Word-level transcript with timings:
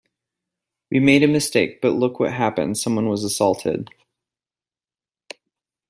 We 0.89 0.99
made 0.99 1.21
a 1.21 1.27
mistake 1.27 1.79
but 1.79 1.89
look 1.91 2.19
what 2.19 2.33
happened 2.33 2.79
someone 2.79 3.07
was 3.07 3.23
assaulted. 3.23 3.91